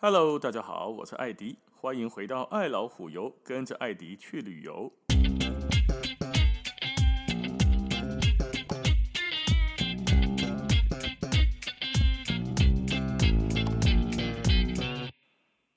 [0.00, 4.92] Hello，大家好，我是艾迪，欢迎回到爱老虎游，跟着艾迪去旅游。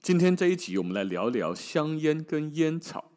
[0.03, 3.13] 今天这一集，我们来聊聊香烟跟烟草。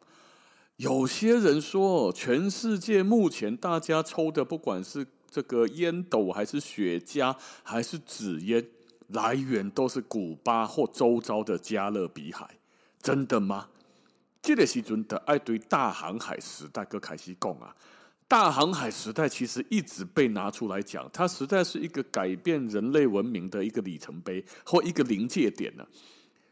[0.77, 8.65] 有些人说，全世界目前大家抽的，不管是这个烟斗，还是雪茄，还是纸烟。
[9.09, 12.49] 来源都是古巴或周遭的加勒比海，
[13.01, 13.67] 真的吗？
[14.41, 17.75] 这个时阵的爱对大航海时代个开始讲啊，
[18.27, 25.89] 大航海时代其实一直被拿出来讲，它实在是一个改变人类文明的一个里程碑或一个临界点呢、啊。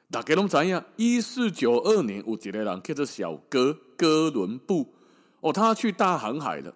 [0.09, 0.83] 大家拢知样？
[0.95, 4.93] 一四九二年有一个人叫做小哥哥伦布
[5.41, 6.73] 哦，他去大航海了。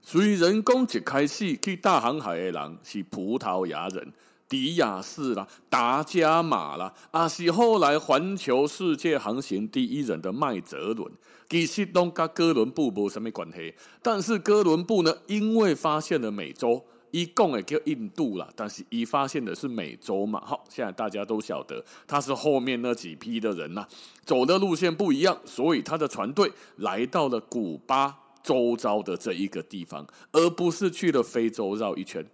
[0.00, 4.12] 虽然讲一开始去大航海的人是葡萄牙人。
[4.48, 11.10] 迪亚士啦，达伽马啦，啊是后来环球世界航行第一人的麦哲伦，
[11.48, 13.74] 其实都跟哥伦布没什么关系。
[14.02, 20.40] 但是哥伦布呢，因为发现了美洲，一共也叫印度啦，但是一发现的是美洲嘛。
[20.44, 23.84] 好，现在大家都晓得，他是后面那几批的人呐，
[24.24, 32.24] 走的路线不一样，所以他的船队来到了古巴周遭的这一个地方，而不是去了非洲绕一圈。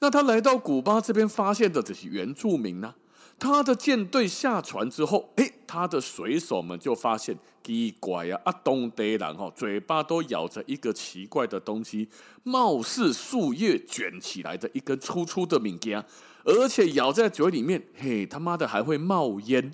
[0.00, 2.94] 那他来到古巴这边，发现的这些原住民呢？
[3.36, 12.08] 他的舰队下船之后，诶，他的水手们就发现奇怪呀，啊，东德人哈，嘴巴都咬着一个奇怪的东西，
[12.44, 16.04] 貌似树叶卷起来的一根粗粗的物件，
[16.44, 19.72] 而且咬在嘴里面，嘿，他妈的还会冒烟。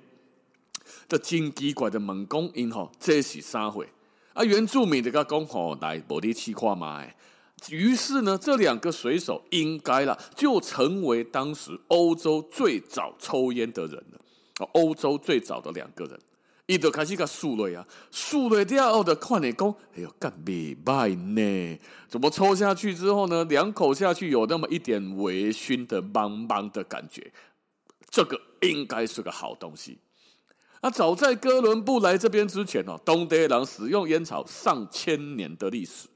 [1.06, 3.86] 这真奇怪的猛攻音哈，这是啥会？
[4.32, 7.04] 啊，原住民的个讲吼，来，无你试看嘛。
[7.68, 14.68] 于是呢，这两个水手应该了，就成为当时欧洲最早抽烟的人了。
[14.72, 16.18] 欧洲最早的两个人，
[16.66, 21.78] 一就开始个数落啊，数落掉后的看你讲，哎呦，干没败呢？
[22.08, 23.42] 怎么抽下去之后呢？
[23.44, 27.32] 两口下去有那么一点微醺的茫茫的感觉，
[28.10, 29.98] 这个应该是个好东西。
[30.80, 36.08] 啊，早在哥伦布来这边之前哦，东德人使用烟草上千年的历史。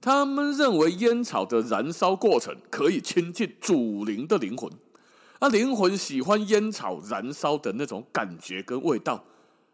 [0.00, 4.70] 他们认为烟草的燃烧过程可以亲近祖灵的灵魂，
[5.40, 9.24] 啊，灵魂喜欢烟草燃烧的那种感觉跟味道。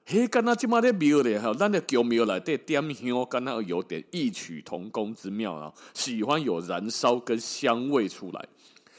[0.04, 8.48] 嘿，跟他今嘛的庙里哈，咱的庙来的点香，跟他有点异曲同工之妙啊，喜欢有燃烧跟香味出来。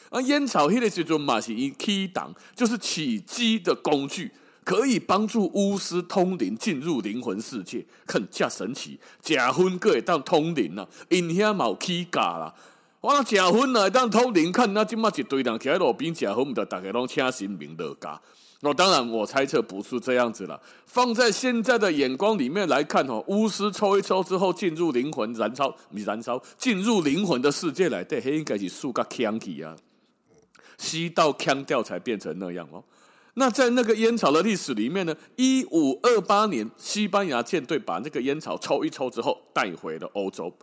[0.09, 4.31] 啊，烟草迄个时阵嘛是以起档，就是起机的工具。
[4.63, 8.99] 可以帮助巫师通灵进入灵魂世界，很加神奇。
[9.21, 12.53] 假婚可以当通灵啊，因遐冇起价啦。
[13.01, 18.19] 我假婚来当通灵，看那今嘛一堆人徛在路边假婚，的大家拢请神明落价。
[18.61, 20.57] 那当然，我猜测不是这样子了。
[20.85, 29.75] 放在现在的眼光里面来看，哦，巫师抽一抽之后进入灵魂燃烧，你燃烧进入灵魂的世界来，对，应该是树个腔体啊，
[30.77, 32.81] 吸到腔调才变成那样哦。
[33.35, 40.55] 那在那个烟草的历史里面呢，一五二八年，西班牙舰队把那个烟草抽一抽之后带回了欧洲。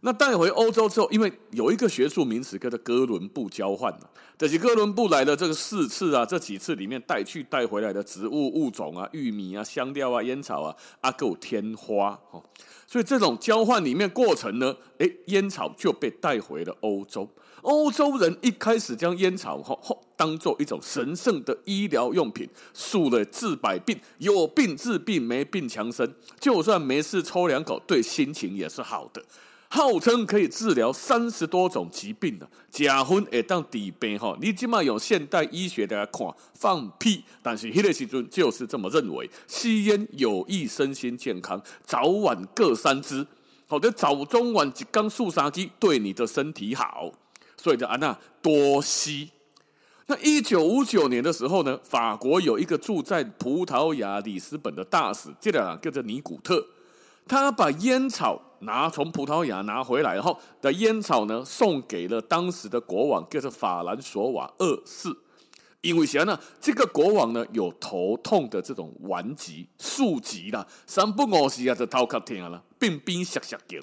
[0.00, 3.90] 那带回欧洲之后，因为有一个学术名词叫做哥伦布交换，
[4.36, 12.42] 就是哥伦布来的这个四次啊，这几次里面带去带回来的植物物种啊，玉米啊、香料啊、烟草啊，阿够天花哦。
[12.86, 17.28] 所以这种交换里面过程呢，诶，烟草就被带回了欧洲。
[17.62, 29.24] 欧洲人一开始将烟草吼吼当做一种神圣的医疗用品，数了治百病，有病治病，没病强身，就算没事抽两口，对心情也是好的。
[29.74, 43.26] 号称可以治疗三十多种疾病的假婚也当底病哈，你起码用现代医学来看放屁，但是迄个时阵就是这么认为，吸烟有益身心健康，早晚各三支，
[43.66, 47.10] 好的早中晚一缸数三支，对你的身体好。
[47.56, 49.30] 所以的安娜多吸。
[50.06, 56.64] 那一九五九年的时候呢，法国有一个住在葡萄牙里斯本的大使，这两个叫做尼古特，
[57.26, 65.08] 他把烟草拿从葡萄牙拿回来，然后的烟草呢送给了当时的国王，叫做法兰索瓦二世。
[65.80, 66.40] 因为啥呢？
[66.62, 73.78] 这个国王呢有头痛的这种顽疾、痼疾啦，三不五时啊就头壳痛了，病病吓吓叫。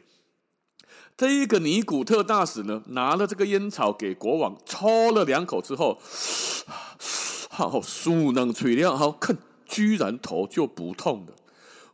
[1.15, 5.99] 这一个尼古特大使呢，拿了这个烟草给国王抽了两口之后，
[7.51, 11.33] 好，舒能垂亮，好看，居然头就不痛了。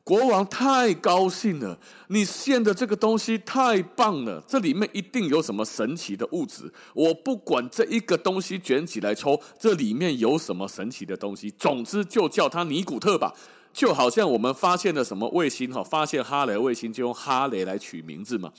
[0.08, 1.78] 国王太高兴了，
[2.08, 6.72] 你献的这个东西太棒了，这里面一定有什么神奇的物质。
[6.94, 13.34] 我不管这一个东西卷起来抽，这里面有什么神奇的东西，总之就叫它尼古特吧。
[13.74, 18.50] 就好像我们发现了什么卫星哈，发现哈雷卫星就用哈雷来取名字嘛。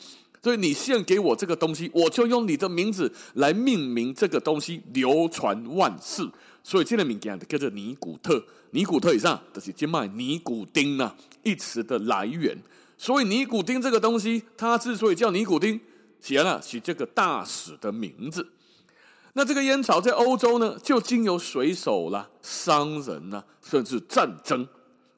[0.42, 6.28] 所以你献给我这个东西，我就用你的名字来命名这个东西，流传万世。
[6.68, 8.44] 所以这个名字叫做尼古特。
[8.72, 12.62] 尼古特以上就是今卖尼古丁呐一词的来源，
[12.98, 15.80] 所以尼古丁这个东西，它之所以叫尼古丁，
[16.20, 18.46] 写了是这个大使的名字。
[19.32, 24.68] 那这个烟草在欧洲呢，就经由水手啦、商人呐，甚至战争。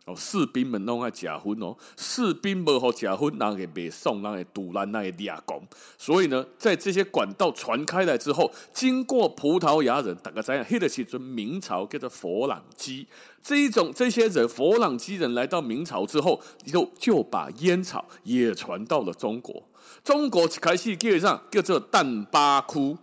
[0.06, 5.60] 哦士兵们拢爱假婚哦，士兵无好假婚，那个被送，那个堵拦，那个抓狂。
[5.98, 13.06] 所以呢，在这些管道传开来之后，经过葡萄牙人，大家知影，迄个时阵明朝叫做佛朗机，
[13.42, 19.62] 这一种这些人，佛朗机人来到明朝之后，就就把烟草也传到了中国。
[20.02, 22.96] 中国一开始基本上叫做淡巴窟，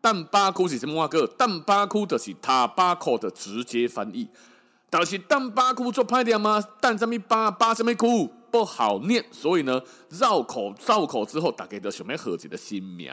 [0.00, 1.06] 淡巴窟是什么话？
[1.06, 4.28] 个淡巴窟就是塔巴库的直接翻译。
[4.90, 6.60] 但是淡巴窟做派点吗？
[6.80, 13.12] 蛋什么巴巴什么窟不好念，所以呢，绕口绕口之后，大概都想要合自己的新名。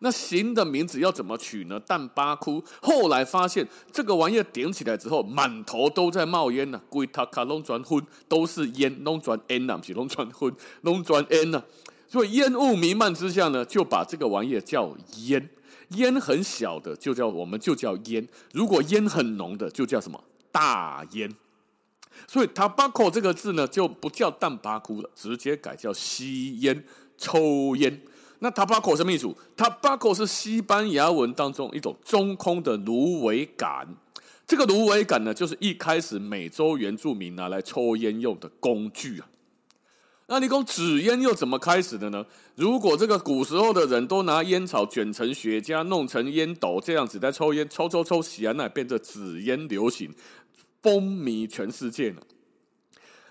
[0.00, 1.78] 那新的名字要怎么取呢？
[1.78, 11.62] 淡巴窟后来发现这个玩意儿点起来之后，满头都在冒烟呐，规塔卡拢转昏，都是烟，拢转烟呐，不是拢转昏，拢转烟呐。
[12.08, 15.50] 所以烟雾弥漫之下呢，就把这个玩意儿叫烟。
[15.90, 20.18] 烟很小的就叫我们就叫烟，如果烟很浓的就叫什么？
[20.52, 21.34] 大烟，
[22.28, 26.84] 所以 tobacco 这个字呢，就不叫淡巴窟了，直接改叫吸烟、
[27.16, 28.00] 抽烟。
[28.40, 29.26] 那 tobacco 什么意思
[29.56, 33.88] ？tobacco 是西班牙文当中一种中空的芦苇杆。
[34.46, 39.28] 这个芦苇杆呢，就是一开始美洲原住民拿来抽烟用的工具啊。
[40.26, 42.24] 那你讲纸烟又怎么开始的呢？
[42.54, 50.12] 如果这个古时候的人都拿烟草卷成雪茄，弄成烟斗这样子在抽烟，抽抽抽，喜啊，那变成纸烟流行。
[50.82, 52.20] 风靡全世界呢。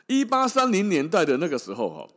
[0.07, 2.07] 一八三零年代的那个时候，哈，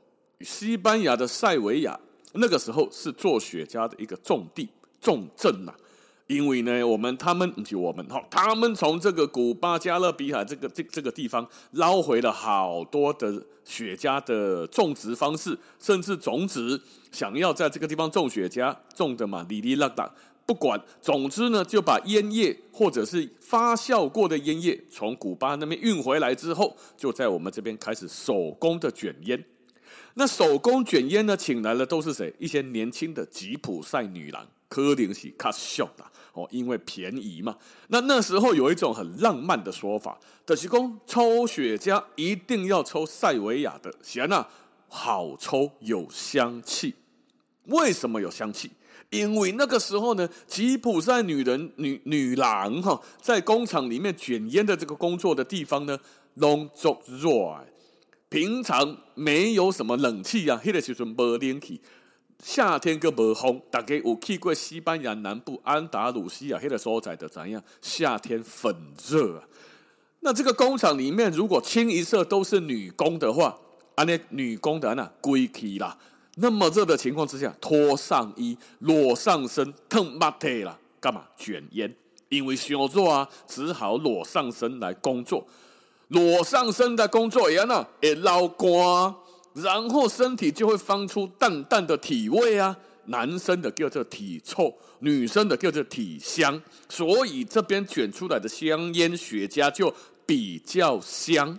[0.40, 1.98] 西班牙的塞维亚
[2.32, 4.68] 那个时候是做雪茄的一个重地
[5.00, 5.74] 重镇呐。
[6.26, 16.80] 因为呢，我们他们不是我们哈，他们从这个古巴加勒比海这个这这个地方捞回了好多的雪茄的种植方式，甚至种子，
[17.12, 20.10] 想要在这个地方种雪茄，种的嘛，哩哩啦啦。
[20.46, 29.42] 不管，总之呢，就把烟叶或者是发酵过的烟叶从古巴那边运回来之后，就在我们这边开始手工的卷烟。
[30.14, 32.32] 那手工卷烟呢，请来的都是谁？
[32.38, 36.04] 一些年轻的吉普赛女郎，可能是卡秀的
[36.34, 37.56] 哦，因为便宜嘛。
[37.88, 44.46] 那那时候有一种很浪漫的说法，就是说抽雪茄一定要抽塞维亚的，显然
[44.88, 46.94] 好抽有香气。
[47.64, 48.70] 为什么有香气？
[49.14, 55.96] 因为那个时候呢，吉普赛女人、女女郎哈，在工厂里面卷烟的这个工作的地方呢，
[56.34, 57.30] 拢足热，
[58.28, 61.80] 平常没有什么冷气啊，那个时阵没冷气，
[62.42, 67.62] 夏天个没风，大家有去过西班牙南部安达鲁西亚那个所在的怎样？
[67.80, 68.74] 夏天很
[69.08, 69.44] 热啊。
[70.20, 73.56] 那这个工厂里面如果清一色都是女工的话，
[73.94, 75.96] 啊，那女工的那归去啦。
[76.36, 81.94] 那么热的情况之下，脱上衣、裸上身，烫马腿了，干嘛卷烟？
[82.28, 85.46] 因为太热啊，只好裸上身来工作。
[86.08, 89.14] 裸上身的工作，也呢会流汗，
[89.54, 92.76] 然后身体就会放出淡淡的体味啊。
[93.06, 99.94] 男生的叫做体臭，女生的叫做体香，所以这边卷出来的香烟雪茄就
[100.26, 101.58] 比较香。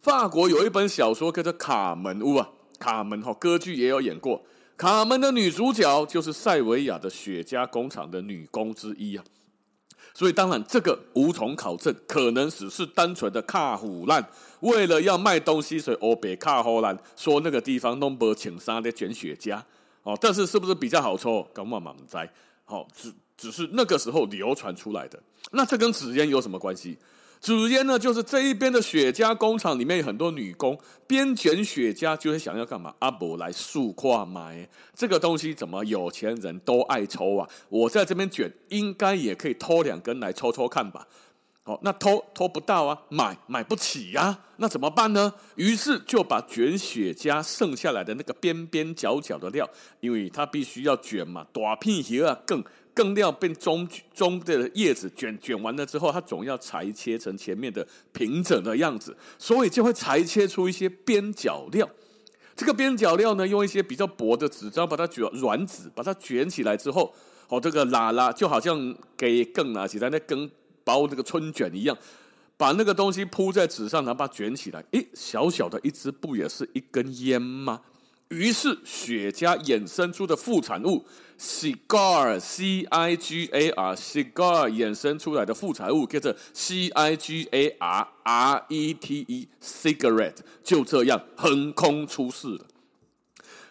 [0.00, 2.48] 法国有一本小说叫做《卡门屋》啊。
[2.80, 4.42] 卡门哈歌剧也有演过，
[4.76, 9.22] 卡门的女主角就是塞维亚的雪茄工厂的女工之一啊，
[10.14, 14.26] 所以当然这个无从考证，可能只是单纯的卡唬烂，
[14.60, 19.62] 为了要卖东西，所以欧北卡唬烂说那个地方弄不请沙的卷雪茄。
[20.02, 21.42] 哦，但是是不是比较好抽？
[21.52, 22.16] 干嘛嘛不知，
[22.64, 25.22] 好只只是那个时候流传出来的，
[25.52, 26.96] 那这跟纸烟有什么关系？
[27.40, 32.94] 主烟呢，就是这一边的雪茄工厂里面有很多女工，边卷雪茄就会想要干嘛？
[32.98, 37.48] 阿伯来数跨买这个东西，怎么有钱人都爱抽啊？
[37.70, 41.08] 我在这边卷，应该也可以偷两根来抽抽看吧？
[41.62, 45.32] 好，那偷偷不到啊，买买不起呀，啊，那怎么办呢？
[45.54, 49.66] 于是就把卷雪茄剩下来的那个边边角角的料，
[50.00, 52.62] 因为它必须要卷嘛，大片叶啊更。
[53.00, 61.88] 羹料变中中的叶子卷卷完了之后，它总要裁切成前面的平整的样子，所以就会裁切出一些边角料。
[62.54, 67.14] 这个边角料呢，用一些比较薄的纸张把它卷软纸，把它卷起来之后，
[67.48, 70.50] 哦，这个拉拉就好像给羹拿起来那羹
[70.84, 71.96] 包那个春卷一样，
[72.58, 74.84] 把那个东西铺在纸上，然后把它卷起来。
[74.90, 77.80] 诶，小小的一支，不也是一根烟吗？
[78.30, 81.04] 于是雪茄衍生出的副产物
[81.36, 90.36] cigar，c i g a r，cigar 衍生出来的副产物叫做 c i g a r r e t e，cigarette
[90.62, 92.66] 就这样横空出世了。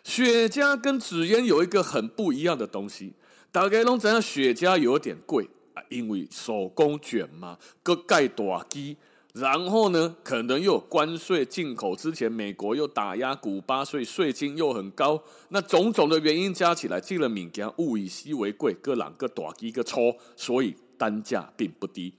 [0.04, 3.14] 雪茄跟纸烟有一个很不一样的东西，
[3.54, 8.98] 大概拢知道雪茄有点贵啊，因为手工卷嘛，个盖大机。
[9.34, 15.22] 然后呢，可能又有关税进口，之前美国又打压古巴，所以税金又很高。
[15.50, 22.12] 那种种的原因加起来，进了敏感物以稀为贵，各两个短一个抽，所以单价并不低。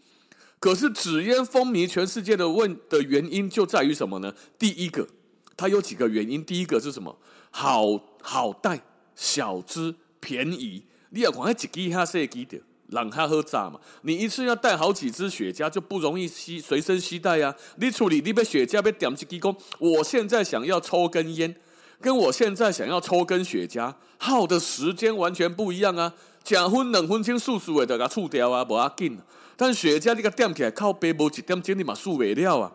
[0.61, 4.33] 可是纸烟风靡全世界的问的原因就在于什么呢？
[4.57, 5.09] 第一个，
[5.57, 6.45] 它有几个原因。
[6.45, 7.19] 第一个是什么？
[7.51, 8.81] 好好带，
[9.17, 10.85] 小支，便宜。
[11.11, 12.61] 你要看一支哈设计的。
[12.91, 13.79] 让它喝炸嘛？
[14.03, 17.57] 你一次要带好几支雪茄，就不容易吸随身携带呀、啊。
[17.77, 21.55] 你处理你被雪茄被点几支公，我现在想要抽根烟，
[22.01, 26.13] 跟我现在想要抽根雪茄，耗的时间完全不一样啊。
[26.43, 29.19] 假分两分钟速速的给它触掉啊，不要紧。
[29.57, 32.73] 但雪茄你个点起来靠背部一点钟你嘛速未了啊。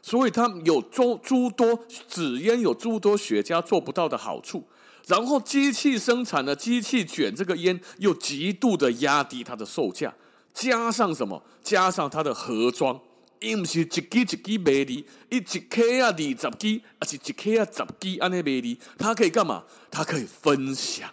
[0.00, 4.64] 所以它有诸诸多纸烟有诸多雪茄做不到的好处。
[5.10, 10.14] 然后机器生产的机器卷这个烟，又极度的压低它的售价，
[10.54, 11.42] 加上什么？
[11.64, 12.98] 加上它的盒装，
[13.40, 19.64] 因为是一支一支卖的，一一克啊二十支，而且一克啊十支安尼卖的，它可以干嘛？
[19.90, 21.10] 它可以分享。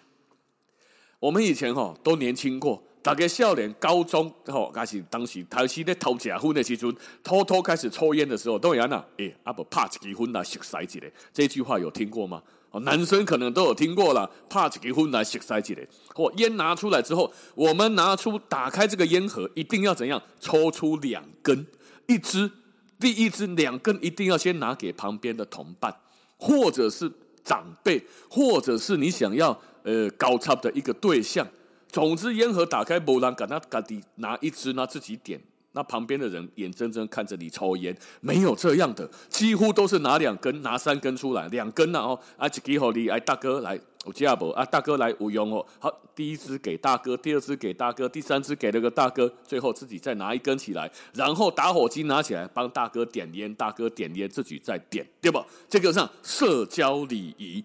[1.19, 12.43] 我们以前哈都年轻过，大概少年高中哈，开始当时开始在偷吃荤的时阵，偷偷开始抽烟的时候，都有人呐，哎，阿不怕一支烟来熟塞一个，这句话有听过吗？
[12.81, 15.87] 男生可能都有听过了，怕结婚来熄塞起来。
[16.13, 20.21] 或烟拿出来之后，我们拿出打开这个烟盒，一定要怎样？
[20.39, 21.65] 抽出两根，
[22.07, 22.51] 一支，
[22.99, 25.95] 第一支两根一定要先拿给旁边的同伴，
[26.37, 27.11] 或者是
[27.43, 31.47] 长辈，或者是你想要呃高差的一个对象。
[31.89, 35.39] 总之，烟盒打开，不然赶他赶紧拿一支，拿自己点。
[35.77, 55.39] 那旁边的人眼睁睁看着你抽烟，没有这样的，几乎都是拿两根、拿三根出来，两根呐哦，啊，一支好你，哎，大哥来，我接不啊，大哥来我用哦，好，第一支给大哥，第二支给大哥，第三支给了个大哥，最后自己再拿一根起来，然后打火机拿起来帮大哥点烟，大哥点烟自己再点，对不？
[55.69, 57.63] 这个上社交礼仪，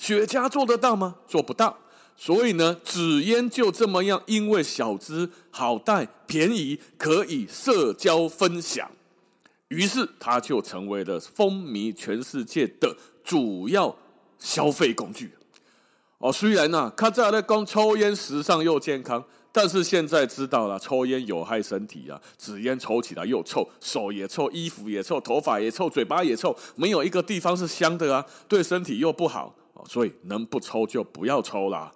[0.00, 1.14] 雪茄做得到吗？
[1.28, 1.78] 做不到。
[2.16, 8.90] 所以呢，纸烟就这么样，因为小支好带、便宜，可以社交分享，
[9.68, 13.94] 于是它就成为了风靡全世界的主要
[14.38, 15.32] 消费工具。
[16.18, 29.54] 哦，虽然呢、啊，卡在在讲抽烟时尚又健康，但是现在知道了，抽烟有害身体啊，纸烟抽起来又臭，手也臭，衣服也臭，头发也臭，嘴巴也臭，没有一个地方是香的啊，对身体又不好。
[29.86, 31.92] 所以能不抽就不要抽啦。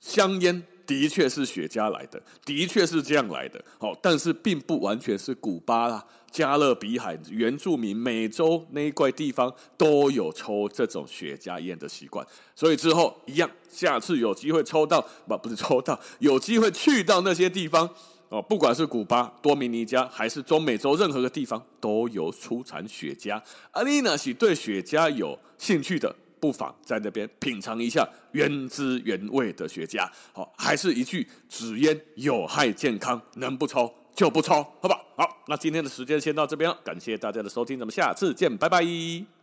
[0.00, 3.62] 香烟的确是雪茄来的，的确是这样来的。
[3.78, 12.24] 好，但是并不完全是古巴啦、加勒比海、原住民、美洲那一块地方都有抽这种雪茄烟的习惯。
[12.54, 17.90] 所以之后一样，下次有机会抽到，不不是抽到，有机会去到那些地方
[18.28, 23.42] 哦，不管是古巴、多米尼加还是中美洲任何个地方，都有出产雪茄。
[23.72, 26.14] 阿丽娜是对雪茄有兴趣的。
[26.40, 30.08] 不妨在那边品尝一下原汁原味的雪茄。
[30.32, 35.00] 好，还是一句，纸烟有害健康，能不抽就不抽，好吧？
[35.16, 39.35] 好，那今天的时间先到这边了，感谢大家的收听，咱们下次见，拜拜。